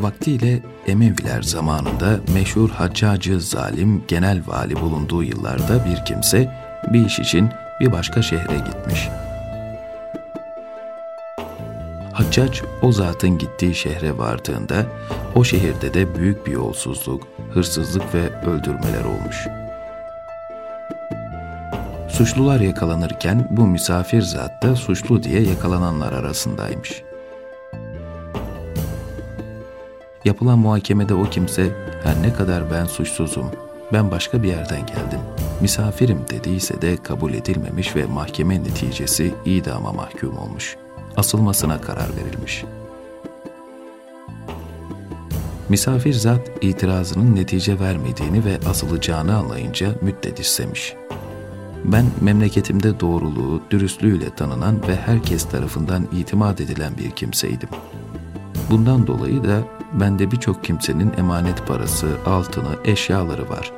[0.00, 6.54] Vaktiyle Emeviler zamanında meşhur Haccacı Zalim genel vali bulunduğu yıllarda bir kimse
[6.92, 9.08] bir iş için bir başka şehre gitmiş.
[12.12, 14.86] Haccac o zatın gittiği şehre vardığında
[15.34, 19.46] o şehirde de büyük bir yolsuzluk, hırsızlık ve öldürmeler olmuş.
[22.08, 27.09] Suçlular yakalanırken bu misafir zat da suçlu diye yakalananlar arasındaymış.''
[30.24, 33.46] Yapılan muhakemede o kimse her ne kadar ben suçsuzum,
[33.92, 35.20] ben başka bir yerden geldim,
[35.60, 40.76] misafirim dediyse de kabul edilmemiş ve mahkeme neticesi idama mahkum olmuş.
[41.16, 42.64] Asılmasına karar verilmiş.
[45.68, 50.94] Misafir zat itirazının netice vermediğini ve asılacağını anlayınca müddet istemiş.
[51.84, 57.68] Ben memleketimde doğruluğu, dürüstlüğüyle tanınan ve herkes tarafından itimat edilen bir kimseydim.
[58.70, 63.72] Bundan dolayı da Bende birçok kimsenin emanet parası, altını, eşyaları var.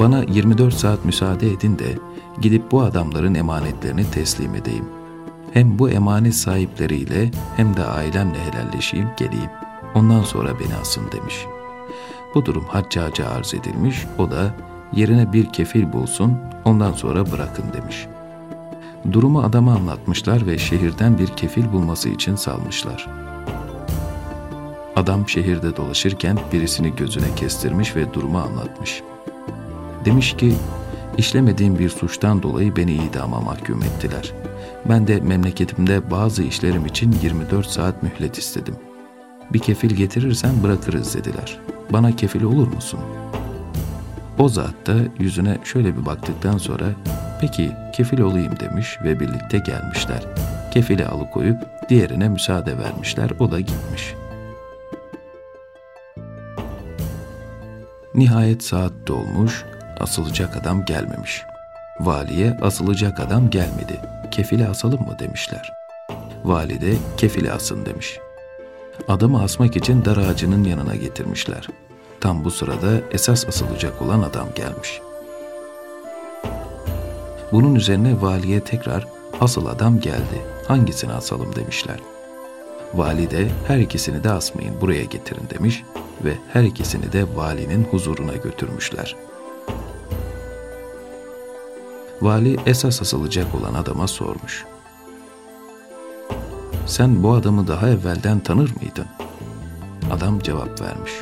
[0.00, 1.98] Bana 24 saat müsaade edin de
[2.40, 4.84] gidip bu adamların emanetlerini teslim edeyim.
[5.52, 9.50] Hem bu emanet sahipleriyle hem de ailemle helalleşeyim, geleyim.
[9.94, 11.46] Ondan sonra beni asın demiş.
[12.34, 14.54] Bu durum haccaca arz edilmiş, o da
[14.92, 18.06] yerine bir kefil bulsun, ondan sonra bırakın demiş.
[19.12, 23.33] Durumu adama anlatmışlar ve şehirden bir kefil bulması için salmışlar.''
[25.04, 29.02] Adam şehirde dolaşırken birisini gözüne kestirmiş ve durumu anlatmış.
[30.04, 30.54] Demiş ki,
[31.18, 34.32] işlemediğim bir suçtan dolayı beni idama mahkum ettiler.
[34.88, 38.74] Ben de memleketimde bazı işlerim için 24 saat mühlet istedim.
[39.52, 41.58] Bir kefil getirirsen bırakırız dediler.
[41.90, 43.00] Bana kefil olur musun?
[44.38, 46.86] O zat da yüzüne şöyle bir baktıktan sonra
[47.40, 50.22] peki kefil olayım demiş ve birlikte gelmişler.
[50.72, 54.23] Kefili alıkoyup diğerine müsaade vermişler o da gitmiş.''
[58.14, 59.64] Nihayet saat dolmuş,
[60.00, 61.42] asılacak adam gelmemiş.
[62.00, 64.00] Valiye asılacak adam gelmedi.
[64.30, 65.72] Kefile asalım mı demişler.
[66.44, 68.18] Valide kefile asın demiş.
[69.08, 71.68] Adamı asmak için dar ağacının yanına getirmişler.
[72.20, 75.00] Tam bu sırada esas asılacak olan adam gelmiş.
[77.52, 79.06] Bunun üzerine valiye tekrar
[79.40, 80.42] asıl adam geldi.
[80.68, 81.98] Hangisini asalım demişler.
[82.94, 85.82] Valide her ikisini de asmayın buraya getirin demiş
[86.24, 89.16] ve her ikisini de valinin huzuruna götürmüşler.
[92.22, 94.64] Vali esas asılacak olan adama sormuş.
[96.86, 99.06] Sen bu adamı daha evvelden tanır mıydın?
[100.12, 101.12] Adam cevap vermiş.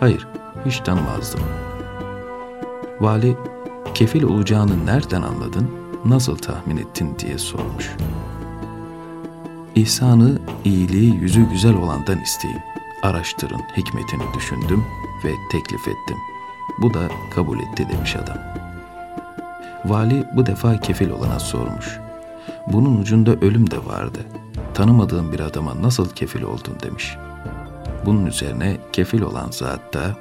[0.00, 0.26] Hayır,
[0.66, 1.40] hiç tanımazdım.
[3.00, 3.36] Vali,
[3.94, 5.70] kefil olacağını nereden anladın,
[6.04, 7.90] nasıl tahmin ettin diye sormuş.
[9.78, 12.62] İhsanı, iyiliği yüzü güzel olandan isteyeyim
[13.02, 14.84] araştırın hikmetini düşündüm
[15.24, 16.16] ve teklif ettim.
[16.78, 18.38] Bu da kabul etti demiş adam.
[19.84, 21.98] Vali bu defa kefil olana sormuş.
[22.66, 24.18] Bunun ucunda ölüm de vardı.
[24.74, 27.16] Tanımadığım bir adama nasıl kefil oldun demiş.
[28.06, 30.16] Bunun üzerine kefil olan zat da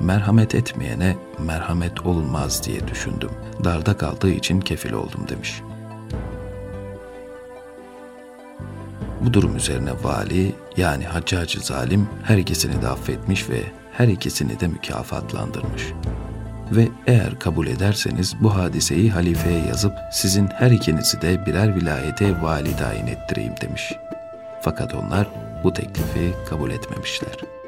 [0.00, 3.30] merhamet etmeyene merhamet olunmaz diye düşündüm.
[3.64, 5.69] Darda kaldığı için kefil oldum demiş.''
[9.20, 14.68] Bu durum üzerine vali yani haccacı zalim her ikisini de affetmiş ve her ikisini de
[14.68, 15.82] mükafatlandırmış.
[16.72, 22.76] Ve eğer kabul ederseniz bu hadiseyi halifeye yazıp sizin her ikinizi de birer vilayete vali
[22.76, 23.92] tayin ettireyim demiş.
[24.62, 25.28] Fakat onlar
[25.64, 27.59] bu teklifi kabul etmemişler.''